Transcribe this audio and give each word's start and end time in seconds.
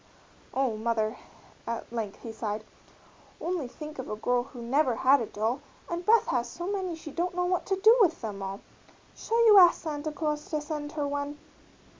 "Oh, 0.51 0.77
mother," 0.77 1.17
at 1.67 1.93
length 1.93 2.23
he 2.23 2.31
sighed, 2.31 2.63
"only 3.39 3.67
think 3.67 3.99
of 3.99 4.09
a 4.09 4.15
girl 4.15 4.41
who 4.41 4.59
never 4.59 4.95
had 4.95 5.21
a 5.21 5.27
doll, 5.27 5.61
and 5.87 6.03
Beth 6.03 6.25
has 6.25 6.49
so 6.49 6.65
many 6.65 6.95
she 6.95 7.11
don't 7.11 7.35
know 7.35 7.45
what 7.45 7.67
to 7.67 7.75
do 7.79 7.95
with 8.01 8.19
them 8.19 8.41
all 8.41 8.61
shall 9.15 9.45
you 9.45 9.59
ask 9.59 9.79
Santa 9.83 10.11
Claus 10.11 10.49
to 10.49 10.59
send 10.59 10.93
her 10.93 11.07
one?" 11.07 11.37